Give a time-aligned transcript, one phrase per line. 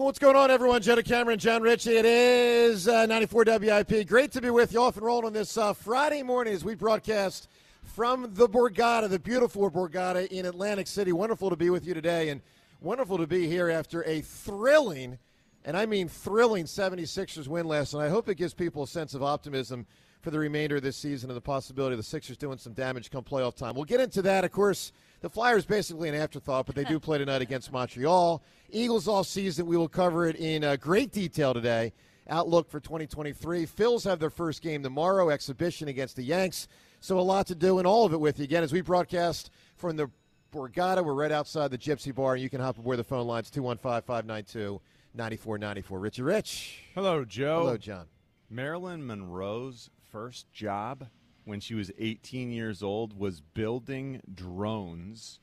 [0.00, 0.80] What's going on, everyone?
[0.80, 1.94] Joe DeCamara, John Ritchie.
[1.94, 4.08] It is uh, 94 WIP.
[4.08, 6.74] Great to be with you off and rolling on this uh, Friday morning as we
[6.74, 7.50] broadcast
[7.84, 11.12] from the Borgata, the beautiful Borgata in Atlantic City.
[11.12, 12.40] Wonderful to be with you today and
[12.80, 15.18] wonderful to be here after a thrilling,
[15.66, 18.06] and I mean thrilling, 76ers win last night.
[18.06, 19.86] I hope it gives people a sense of optimism
[20.22, 23.10] for the remainder of this season and the possibility of the Sixers doing some damage
[23.10, 23.74] come playoff time.
[23.74, 24.92] We'll get into that, of course.
[25.20, 28.42] The Flyers basically an afterthought, but they do play tonight against Montreal.
[28.70, 29.66] Eagles all season.
[29.66, 31.92] We will cover it in uh, great detail today.
[32.28, 33.66] Outlook for 2023.
[33.66, 36.68] Phils have their first game tomorrow, exhibition against the Yanks.
[37.00, 39.50] So a lot to do, and all of it with you again as we broadcast
[39.76, 40.08] from the
[40.52, 41.04] Borgata.
[41.04, 42.34] We're right outside the Gypsy Bar.
[42.34, 44.80] And you can hop aboard the phone lines 215 592
[45.14, 45.98] 9494.
[45.98, 46.82] Richie Rich.
[46.94, 47.60] Hello, Joe.
[47.60, 48.06] Hello, John.
[48.48, 51.08] Marilyn Monroe's first job
[51.50, 55.40] when she was 18 years old was building drones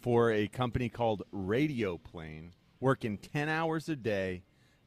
[0.00, 4.42] for a company called Radioplane, working 10 hours a day.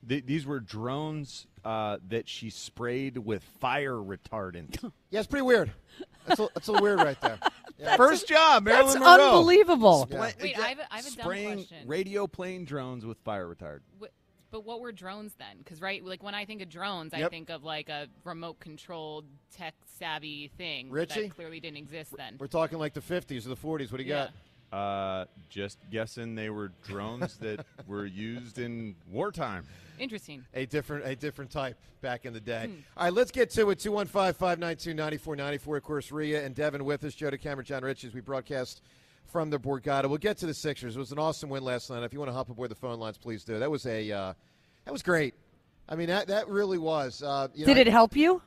[0.07, 4.91] Th- these were drones uh, that she sprayed with fire retardant.
[5.11, 5.73] Yeah, it's pretty weird.
[6.25, 7.37] That's a, that's a little weird right there.
[7.77, 7.97] Yeah.
[7.97, 9.25] First job, Marilyn That's Monroe.
[9.37, 10.07] unbelievable.
[10.11, 10.17] Yeah.
[10.19, 11.87] Spla- Wait, I have a- I have a dumb spraying question.
[11.87, 13.79] radio plane drones with fire retardant.
[13.99, 14.05] Wh-
[14.51, 15.57] But what were drones then?
[15.59, 19.25] Because right, like when I think of drones, I think of like a remote-controlled,
[19.57, 21.23] tech-savvy thing Richie?
[21.23, 22.35] that clearly didn't exist then.
[22.37, 23.91] We're talking like the 50s or the 40s.
[23.91, 24.25] What do you Yeah.
[24.25, 24.33] got?
[24.77, 29.65] Uh, just guessing they were drones that were used in wartime.
[29.99, 30.45] Interesting.
[30.53, 32.67] A different, a different type back in the day.
[32.67, 32.73] Hmm.
[32.97, 33.79] All right, let's get to it.
[33.79, 35.77] 215 592 9494.
[35.77, 37.13] Of course, Rhea and Devan with us.
[37.13, 38.81] Joe DeCamara, John Rich, as we broadcast
[39.31, 40.07] from the Borgata.
[40.07, 40.95] We'll get to the Sixers.
[40.95, 42.03] It was an awesome win last night.
[42.03, 43.59] If you want to hop aboard the phone lines, please do.
[43.59, 44.33] That was a, uh,
[44.85, 45.33] that was great.
[45.87, 47.23] I mean, that, that really was.
[47.23, 48.41] Uh, you Did know, it help you?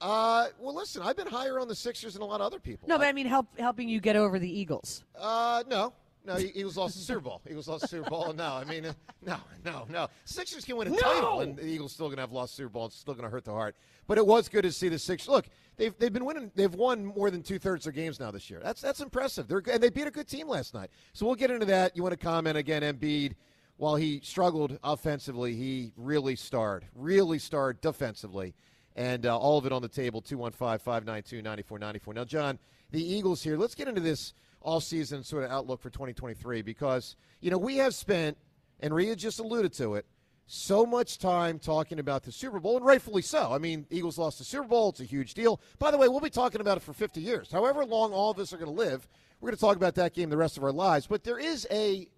[0.00, 2.88] Uh, well, listen, I've been higher on the Sixers than a lot of other people.
[2.88, 5.04] No, but I mean, help helping you get over the Eagles.
[5.18, 5.92] Uh, no.
[6.26, 7.42] No, was lost the Super Bowl.
[7.46, 8.32] He was lost the Super Bowl.
[8.32, 10.08] No, I mean, uh, no, no, no.
[10.24, 12.70] Sixers can win a title, and the Eagles still going to have lost the Super
[12.70, 12.86] Bowl.
[12.86, 13.76] It's still going to hurt the heart.
[14.06, 15.28] But it was good to see the Sixers.
[15.28, 15.46] Look,
[15.76, 16.50] they've they've been winning.
[16.54, 18.60] They've won more than two thirds of their games now this year.
[18.62, 19.48] That's that's impressive.
[19.48, 20.88] They're and they beat a good team last night.
[21.12, 21.94] So we'll get into that.
[21.94, 22.80] You want to comment again?
[22.80, 23.34] Embiid,
[23.76, 28.54] while he struggled offensively, he really starred, really starred defensively,
[28.96, 30.22] and uh, all of it on the table.
[30.22, 32.14] 215-592-9494.
[32.14, 32.58] Now, John,
[32.92, 33.58] the Eagles here.
[33.58, 34.32] Let's get into this
[34.64, 38.36] all-season sort of outlook for 2023 because you know we have spent,
[38.80, 40.06] and Rhea just alluded to it,
[40.46, 43.52] so much time talking about the Super Bowl, and rightfully so.
[43.52, 45.60] I mean, Eagles lost the Super Bowl; it's a huge deal.
[45.78, 47.50] By the way, we'll be talking about it for 50 years.
[47.52, 49.06] However long all of us are going to live,
[49.40, 51.06] we're going to talk about that game the rest of our lives.
[51.06, 52.08] But there is a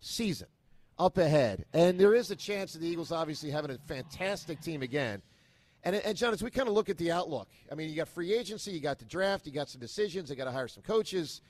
[0.00, 0.48] season
[0.98, 4.82] up ahead, and there is a chance that the Eagles obviously having a fantastic team
[4.82, 5.22] again.
[5.84, 8.08] And, and John, as we kind of look at the outlook, I mean, you got
[8.08, 10.82] free agency, you got the draft, you got some decisions, they got to hire some
[10.82, 11.42] coaches.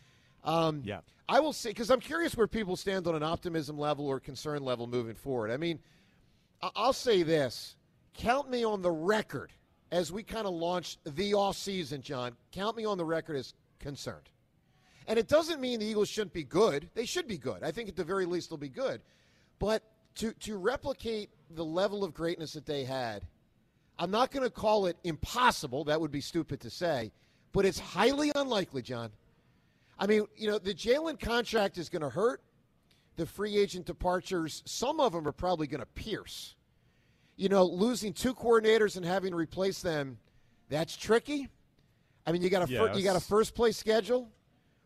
[0.44, 1.00] Um, Yeah.
[1.28, 4.62] I will say because I'm curious where people stand on an optimism level or concern
[4.62, 5.50] level moving forward.
[5.50, 5.81] I mean,
[6.77, 7.77] I'll say this:
[8.12, 9.53] count me on the record
[9.91, 12.37] as we kind of launch the off season, John.
[12.53, 14.28] Count me on the record as concerned.
[15.06, 16.88] And it doesn't mean the Eagles shouldn't be good.
[16.94, 17.62] They should be good.
[17.62, 19.00] I think at the very least they'll be good.
[19.59, 19.83] But
[20.16, 23.27] to to replicate the level of greatness that they had,
[23.99, 25.84] I'm not going to call it impossible.
[25.84, 27.12] That would be stupid to say,
[27.53, 29.10] but it's highly unlikely, John.
[29.99, 32.43] I mean, you know, the Jalen contract is going to hurt.
[33.16, 36.56] The free agent departures, some of them are probably going to pierce.
[37.37, 40.19] You know, losing two coordinators and having to replace them,
[40.69, 41.49] that's tricky.
[42.27, 44.31] I mean, you got a fir- you got a first place schedule,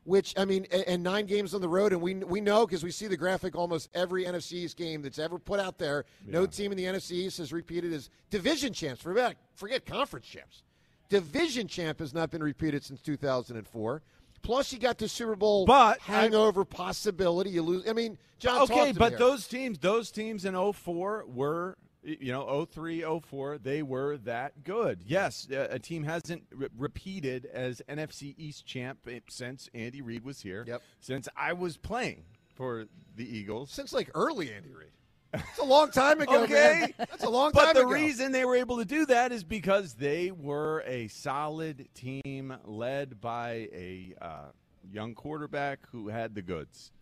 [0.04, 2.82] which I mean, and, and nine games on the road, and we we know because
[2.82, 6.04] we see the graphic almost every NFC East game that's ever put out there.
[6.26, 9.02] No team in the NFC East has repeated as division champs.
[9.02, 10.64] Forget forget conference champs.
[11.08, 14.02] Division champ has not been repeated since 2004.
[14.42, 17.50] Plus, you got the Super Bowl But I- hangover possibility.
[17.50, 17.88] You lose.
[17.88, 18.62] I mean, John.
[18.62, 19.18] okay, but here.
[19.18, 25.02] those teams, those teams in 04 were, you know, 03, 04, they were that good.
[25.04, 30.24] Yes, a a team hasn't re- repeated as NFC East champ eh, since Andy Reid
[30.24, 30.64] was here.
[30.66, 30.82] Yep.
[31.00, 32.24] Since I was playing
[32.54, 32.86] for
[33.16, 33.70] the Eagles.
[33.70, 34.90] since like early Andy Reid.
[35.34, 36.44] It's a long time ago.
[36.44, 36.92] Okay.
[36.98, 37.06] man.
[37.10, 37.72] that's a long time ago.
[37.72, 37.90] But the ago.
[37.90, 43.20] reason they were able to do that is because they were a solid team led
[43.20, 44.44] by a uh,
[44.90, 46.92] young quarterback who had the goods.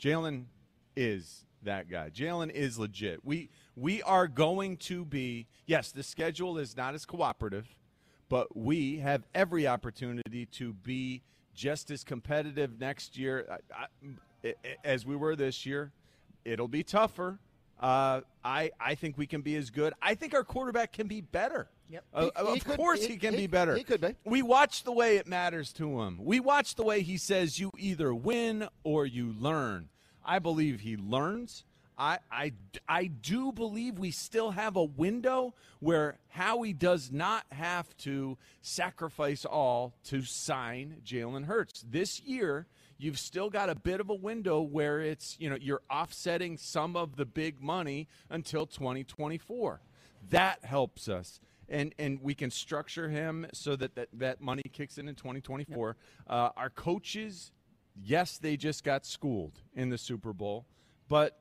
[0.00, 0.44] Jalen
[0.96, 2.10] is that guy.
[2.10, 3.24] Jalen is legit.
[3.24, 5.92] We we are going to be yes.
[5.92, 7.74] The schedule is not as cooperative,
[8.28, 11.22] but we have every opportunity to be
[11.54, 13.86] just as competitive next year I,
[14.44, 15.92] I, as we were this year.
[16.44, 17.38] It'll be tougher.
[17.80, 19.92] Uh, I I think we can be as good.
[20.00, 21.68] I think our quarterback can be better.
[21.90, 22.04] Yep.
[22.14, 23.76] Uh, He- he of could- course, he- he, can be better.
[23.76, 24.14] he could be.
[24.24, 26.18] We watch the way it matters to him.
[26.22, 29.90] We watch the way he says you either win or you learn.
[30.24, 31.64] I believe he learns.
[31.96, 32.52] I, I,
[32.88, 39.44] I do believe we still have a window where Howie does not have to sacrifice
[39.44, 41.84] all to sign Jalen Hurts.
[41.88, 42.66] This year,
[42.98, 46.96] you've still got a bit of a window where it's, you know, you're offsetting some
[46.96, 49.80] of the big money until 2024.
[50.30, 51.38] That helps us
[51.68, 55.96] and and we can structure him so that that, that money kicks in in 2024.
[56.26, 57.52] Uh, our coaches,
[57.96, 60.66] yes, they just got schooled in the Super Bowl,
[61.08, 61.38] but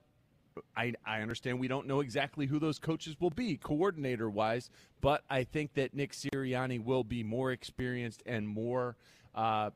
[0.76, 4.70] I, I understand we don't know exactly who those coaches will be coordinator wise,
[5.02, 8.96] but I think that Nick Sirianni will be more experienced and more
[9.36, 9.72] uh,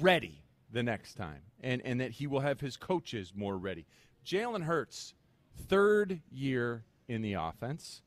[0.00, 0.42] ready
[0.72, 3.86] the next time, and, and that he will have his coaches more ready.
[4.26, 5.14] Jalen Hurts,
[5.68, 8.02] third year in the offense.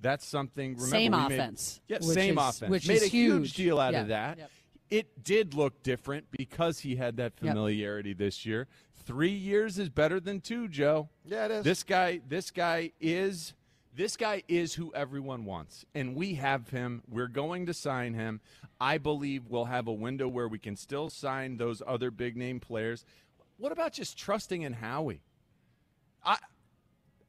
[0.00, 0.74] That's something.
[0.74, 2.70] Remember, Same we made- offense, yeah, same is- offense.
[2.70, 3.54] which made is a huge huge.
[3.54, 4.02] deal out Yeah.
[4.02, 4.38] of that.
[4.38, 4.50] Yep.
[4.90, 7.52] It did look different because he had that Yep.
[7.52, 8.66] familiarity this year.
[9.04, 11.08] Three years is better than two, Joe.
[11.24, 11.64] Yeah, it is.
[11.64, 13.54] This guy, this guy is,
[13.94, 17.02] this guy is who everyone wants, and we have him.
[17.08, 18.40] We're going to sign him.
[18.80, 22.60] I believe we'll have a window where we can still sign those other big name
[22.60, 23.04] players.
[23.56, 25.22] What about just trusting in Howie?
[26.24, 26.36] I,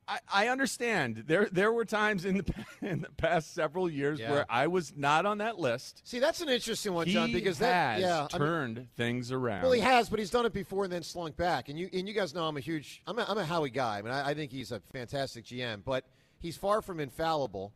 [0.10, 1.26] I, I understand.
[1.28, 4.32] There, there were times in the in the past several years Yeah.
[4.32, 6.02] where I was not on that list.
[6.08, 9.62] See, that's an interesting one, He John, because that yeah, I mean- turned things around.
[9.62, 11.70] Well, he has, but he's done it before and then slunk back.
[11.70, 14.00] And you and you guys know I'm a huge I'm a, I'm a Howie guy.
[14.00, 16.06] I mean, I, I think he's a fantastic GM, but
[16.40, 17.72] he's far from infallible.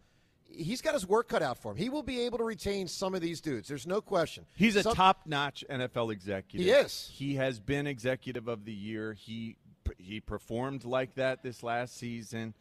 [0.56, 1.78] He's got his work cut out for him.
[1.78, 3.68] He will be able to retain some of these dudes.
[3.68, 4.46] There's no question.
[4.56, 6.64] He's a Some- top-notch NFL executive.
[6.68, 7.10] He is.
[7.12, 9.14] He has been executive of the year.
[9.14, 9.56] He
[10.04, 12.54] he performed like that this last season.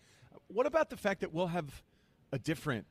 [0.48, 1.82] What about the fact that we'll have
[2.32, 2.86] a different,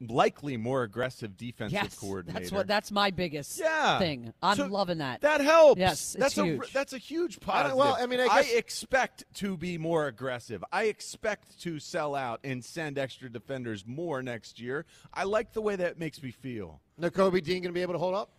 [0.00, 2.38] likely more aggressive defensive Yes, coordinator?
[2.40, 2.66] that's what.
[2.66, 4.32] That's my biggest yeah thing.
[4.42, 5.22] I'm So loving that.
[5.22, 5.78] That helps.
[5.78, 6.68] Yes, it's that's huge.
[6.68, 7.68] a that's a huge I positive.
[7.70, 10.62] don't- well, I mean, I guess- expect to be more aggressive.
[10.70, 14.84] I expect to sell out and send extra defenders more next year.
[15.14, 16.80] I like the way that makes me feel.
[17.00, 18.30] Nakobe Dean going to be able to hold up?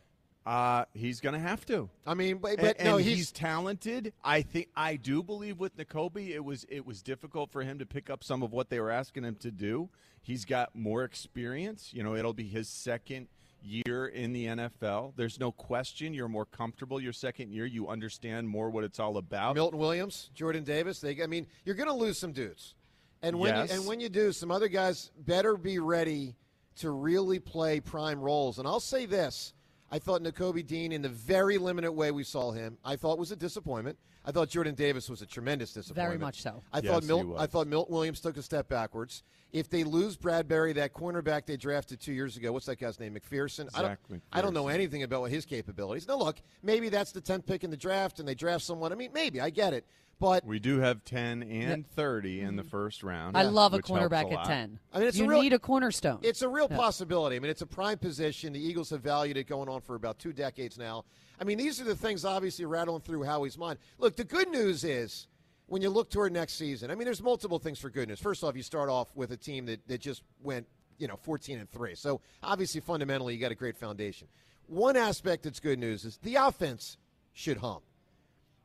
[0.47, 1.89] Uh, he's going to have to.
[2.05, 4.13] I mean, but, And- no, and he's, talented.
[4.23, 7.85] I think I do believe with Nakobe, it was it was difficult for him to
[7.85, 9.89] pick up some of what they were asking him to do.
[10.21, 11.89] He's got more experience.
[11.93, 13.27] You know, it'll be his second
[13.61, 15.13] year in the NFL.
[15.17, 16.13] There's no question.
[16.13, 17.65] You're more comfortable your second year.
[17.65, 19.55] You understand more what it's all about.
[19.55, 21.01] Milton Williams, Jordan Davis.
[21.01, 22.73] They, I mean, you're going to lose some dudes,
[23.21, 23.69] and when Yes.
[23.71, 26.35] you, and when you do, some other guys better be ready
[26.77, 28.59] to really play prime roles.
[28.59, 29.53] And I'll say this:
[29.89, 33.31] I thought Nakobe Dean, in the very limited way we saw him, I thought was
[33.31, 33.97] a disappointment.
[34.25, 36.07] I thought Jordan Davis was a tremendous disappointment.
[36.09, 36.61] Very much so.
[36.73, 37.41] I Yes, thought he was.
[37.41, 39.23] I thought Milton Williams took a step backwards.
[39.53, 43.15] If they lose Bradberry, that cornerback they drafted two years ago, what's that guy's name?
[43.15, 43.69] McPhearson.
[43.73, 46.05] I don't, Zach I don't know anything about what his capabilities.
[46.05, 48.91] Now, look, maybe that's the 10th pick in the draft, and they draft someone.
[48.91, 49.85] I mean, maybe I get it,
[50.19, 52.69] but we do have 10 and 30 in the mm-hmm.
[52.69, 53.37] first round.
[53.37, 54.45] I love a which cornerback a at lot.
[54.47, 54.79] ten.
[54.91, 56.19] I mean, it's a you real- need a cornerstone.
[56.23, 57.35] It's a real possibility.
[57.35, 58.53] I mean, it's a prime position.
[58.53, 61.05] The Eagles have valued it going on for about two decades now.
[61.39, 63.79] I mean, these are the things obviously rattling through Howie's mind.
[63.99, 65.27] Look, the good news is
[65.67, 68.19] when you look toward next season, I mean, there's multiple things for good news.
[68.19, 70.65] First off, you start off with a team that, that just went,
[70.97, 71.93] you know, 14 and 3.
[71.95, 74.27] So obviously, fundamentally, you got a great foundation.
[74.65, 76.97] One aspect that's good news is the offense
[77.33, 77.81] should hum.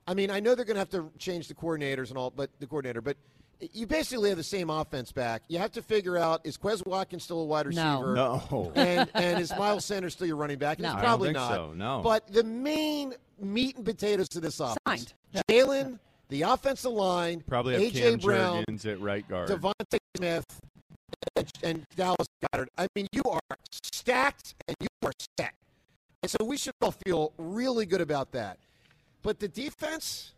[0.07, 2.51] I mean, I know they're going to have to change the coordinators and all, but
[2.59, 3.17] the coordinator, but
[3.73, 5.43] you basically have the same offense back.
[5.49, 8.15] You have to figure out is Quez Watkins still a wide receiver?
[8.15, 8.73] No.
[8.75, 10.81] and and is Miles Sanders still your running back?
[10.81, 10.89] No.
[10.89, 11.53] it's I don't probably think not.
[11.53, 12.01] so, no.
[12.03, 15.15] But the main meat and potatoes to this offense, Signed.
[15.49, 19.49] Jalen, the offensive line, Probably AJ Cam Brown, Jurgens at right guard.
[19.49, 20.45] DeVonta Smith,
[21.37, 22.69] and, and Dallas Goedert.
[22.77, 23.41] I mean, you are
[23.71, 25.55] stacked and you are set.
[26.23, 28.59] And so we should all feel really good about that.
[29.23, 30.33] But the defense,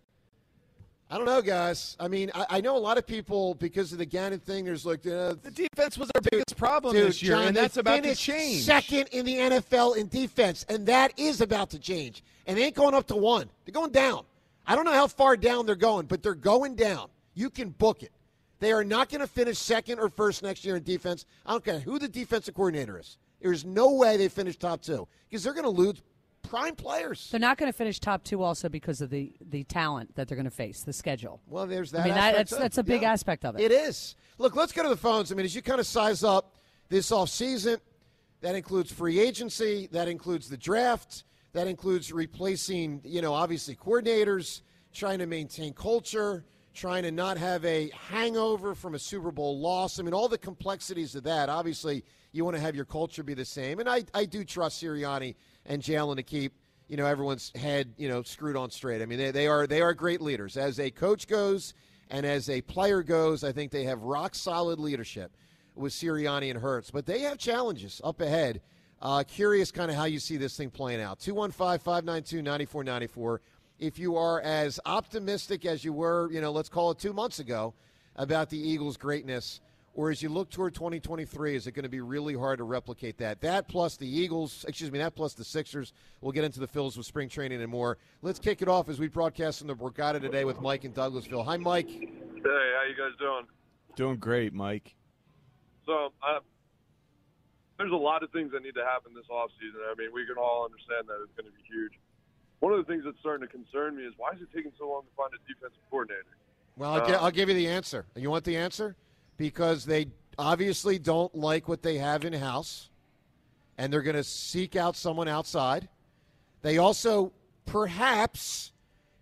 [1.11, 1.97] I don't know, guys.
[1.99, 4.65] I mean, I, I know a lot of people because of the Gannon thing.
[4.65, 8.03] There's like the defense was our biggest problem Dude, this year, John, and that's about
[8.03, 8.63] to change.
[8.63, 12.23] Second in the NFL in defense, and that is about to change.
[12.47, 14.25] And they ain't going up to one; they're going down.
[14.67, 17.09] I don't know how far down they're going, but they're going down.
[17.35, 18.13] You can book it.
[18.61, 21.27] They are not going to finish second or first next year in defense.
[21.45, 23.19] I don't care who the defensive coordinator is.
[23.41, 26.01] There's no way they finish top two because they're going to lose
[26.45, 27.29] prime players.
[27.31, 30.37] They're not going to finish top two also because of the the talent that they're
[30.37, 31.41] going to face, the schedule.
[31.49, 32.03] Well, there's that.
[32.03, 32.59] I mean, that, that's too.
[32.59, 33.13] that's a big Yeah.
[33.13, 33.63] aspect of it.
[33.63, 34.15] It is.
[34.39, 35.33] Look, let's go to the phones.
[35.33, 36.57] I mean, as you kind of size up
[36.89, 37.79] this offseason,
[38.41, 44.61] that includes free agency, that includes the draft, that includes replacing, you know, obviously coordinators,
[44.93, 49.99] trying to maintain culture, trying to not have a hangover from a Super Bowl loss.
[49.99, 51.49] I mean, all the complexities of that.
[51.49, 53.79] Obviously, you want to have your culture be the same.
[53.79, 56.53] And I, I do trust Sirianni and Jalen to keep,
[56.89, 59.01] you know, everyone's head, you know, screwed on straight.
[59.01, 60.57] I mean, they, they are they are great leaders.
[60.57, 61.75] As a coach goes
[62.11, 65.37] and as a player goes, I think they have rock solid leadership
[65.77, 66.91] with Sirianni and Hurts.
[66.91, 68.61] But they have challenges up ahead.
[69.01, 71.21] Uh, curious kind of how you see this thing playing out.
[71.21, 73.41] 215 592 9494.
[73.85, 77.39] If you are as optimistic as you were, you know, let's call it two months
[77.39, 77.75] ago
[78.17, 79.61] about the Eagles' greatness,
[79.93, 83.19] or as you look toward 2023, is it going to be really hard to replicate
[83.19, 83.43] that?
[83.43, 85.93] That plus the Eagles, excuse me, that plus the Sixers.
[86.23, 87.99] We'll get into the Phils with spring training and more.
[88.23, 91.45] Let's kick it off as we broadcast from the Borgata today with Mike in Douglasville.
[91.45, 91.91] Hi, Mike.
[91.91, 92.09] Hey,
[92.43, 93.47] how you guys doing?
[93.97, 94.95] Doing great, Mike.
[95.85, 96.41] So, uh,
[97.77, 99.85] there's a lot of things that need to happen this offseason.
[99.93, 101.93] I mean, we can all understand that it's going to be huge.
[102.65, 104.89] One of the things that's starting to concern me is why is it taking so
[104.89, 106.25] long to find a defensive coordinator?
[106.79, 108.07] Well, I'll, gi- um, I'll give you the answer.
[108.17, 108.97] You want the answer?
[109.37, 110.07] Because they
[110.39, 112.89] obviously don't like what they have in house,
[113.77, 115.91] and they're going to seek out someone outside.
[116.63, 117.35] They also
[117.67, 118.73] perhaps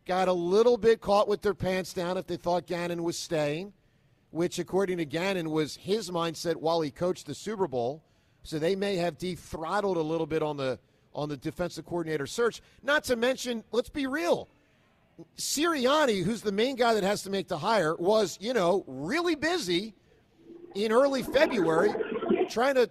[0.07, 3.73] got a little bit caught with their pants down if they thought Gannon was staying,
[4.31, 8.05] which, according to Gannon, was his mindset while he coached the Super Bowl.
[8.45, 10.79] So they may have de-throttled a little bit on the
[11.15, 12.63] on the defensive coordinator search.
[12.83, 14.49] Not to mention, let's be real.
[15.37, 19.35] Sirianni, who's the main guy that has to make the hire, was, you know, really
[19.35, 19.95] busy
[20.75, 21.91] in early February
[22.49, 22.91] trying to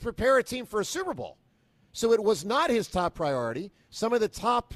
[0.00, 1.36] prepare a team for a Super Bowl.
[1.92, 3.72] So it was not his top priority.
[3.90, 4.74] Some of the top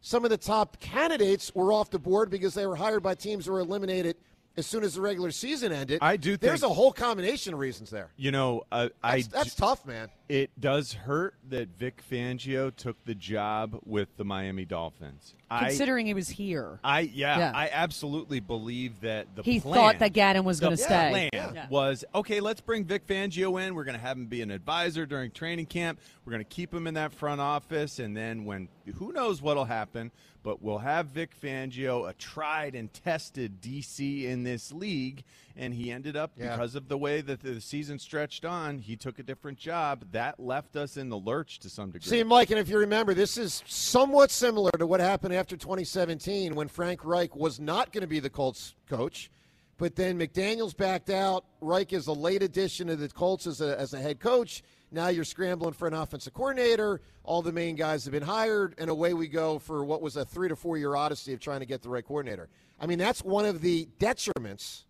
[0.00, 3.46] some of the top candidates were off the board because they were hired by teams
[3.46, 4.16] that were eliminated
[4.54, 5.98] as soon as the regular season ended.
[6.02, 8.10] I do There's a whole combination of reasons there.
[8.18, 10.10] You know, uh, I That's, that's tough, man.
[10.26, 15.34] It does hurt that Vic Fangio took the job with the Miami Dolphins.
[15.50, 16.80] Considering he was here.
[16.82, 17.52] I, I yeah, Yeah.
[17.54, 21.28] I absolutely believe that the He plan, thought that Gannon was gonna stay.
[21.30, 21.66] plan Yeah.
[21.68, 22.40] was okay.
[22.40, 23.74] Let's bring Vic Fangio in.
[23.74, 26.00] We're going to have him be an advisor during training camp.
[26.24, 29.66] We're going to keep him in that front office, and then when who knows what'll
[29.66, 30.10] happen,
[30.42, 35.22] but we'll have Vic Fangio, a tried and tested DC in this league,
[35.56, 36.50] and he ended up Yeah.
[36.52, 38.78] because of the way that the season stretched on.
[38.78, 42.08] He took a different job that left us in the lurch to some degree.
[42.08, 46.54] See, Mike, and if you remember, this is somewhat similar to what happened after 2017
[46.54, 49.30] when Frank Reich was not going to be the Colts coach,
[49.78, 51.44] but then McDaniels backed out.
[51.60, 54.62] Reich is a late addition to the Colts as a, as a head coach.
[54.90, 57.00] Now you're scrambling for an offensive coordinator.
[57.24, 60.24] All the main guys have been hired, and away we go for what was a
[60.24, 62.48] three to four year odyssey of trying to get the right coordinator.
[62.80, 64.82] I mean, that's one of the detriments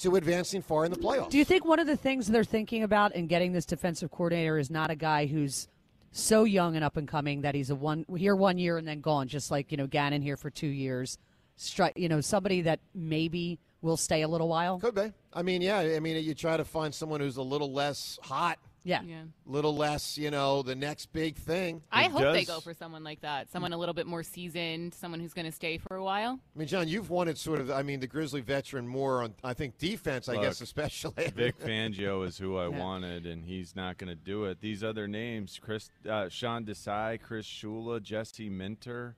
[0.00, 1.30] to advancing far in the playoffs.
[1.30, 4.58] Do you think one of the things they're thinking about in getting this defensive coordinator
[4.58, 5.68] is not a guy who's
[6.12, 9.00] so young and up and coming that he's a one here one year and then
[9.00, 11.18] gone, just like you know Gannon here for two years,
[11.58, 14.78] Stri- you know somebody that maybe will stay a little while.
[14.78, 15.12] Could be.
[15.32, 15.78] I mean, yeah.
[15.78, 19.02] I mean, you try to find someone who's a little less hot, Yeah.
[19.02, 19.22] Yeah.
[19.46, 21.82] little less, you know, the next big thing.
[21.92, 23.50] I It hope they go for someone like that.
[23.50, 26.40] Someone a little bit more seasoned, someone who's going to stay for a while.
[26.54, 29.54] I mean, John, you've wanted sort of, I mean, the Grizzly veteran more on, I
[29.54, 31.28] think, defense, I guess, especially.
[31.34, 32.78] Vic Fangio is who I Yeah.
[32.78, 34.60] wanted, and he's not going to do it.
[34.60, 39.16] These other names, Chris, uh, Sean Desai, Chris Shula, Jesse Minter,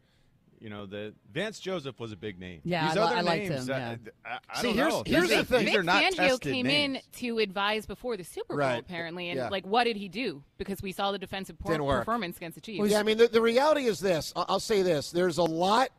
[0.61, 2.61] you know, the Vance Joseph was a big name.
[2.65, 3.97] Yeah, These I li- other I liked names, him, yeah.
[4.25, 5.03] I, I See, don't here's- know.
[5.07, 5.59] here's the thing.
[5.67, 6.97] These Vic are not Fangio tested came names.
[7.15, 8.79] in to advise before the Super Bowl, Right.
[8.81, 9.49] apparently, and Yeah.
[9.49, 10.43] like, what did he do?
[10.59, 12.91] Because we saw the defensive por- performance against the Chiefs.
[12.91, 14.33] yeah, I mean, the, the reality is this.
[14.37, 15.11] I'll, I'll say this.
[15.11, 15.91] There's a lot,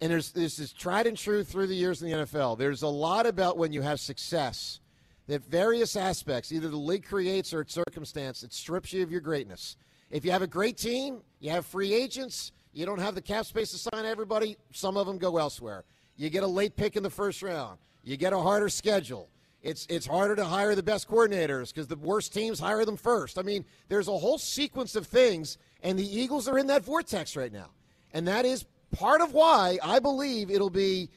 [0.00, 2.58] and there's this is tried and true through the years in the NFL.
[2.58, 4.80] There's a lot about when you have success
[5.28, 9.20] that various aspects, either the league creates or its circumstance, it strips you of your
[9.20, 9.76] greatness.
[10.08, 13.46] If you have a great team, you have free agents, you don't have the cap
[13.46, 15.84] space to sign everybody, some of them go elsewhere.
[16.14, 17.78] You get a late pick in the first round.
[18.04, 19.30] You get a harder schedule.
[19.62, 23.38] It's it's harder to hire the best coordinators because the worst teams hire them first.
[23.38, 27.34] I mean, there's a whole sequence of things, and the Eagles are in that vortex
[27.34, 27.70] right now,
[28.12, 31.08] and that is part of why I believe it'll be.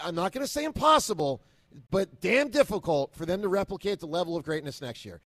[0.00, 1.40] I'm not going to say impossible,
[1.92, 5.20] but damn difficult for them to replicate the level of greatness next year.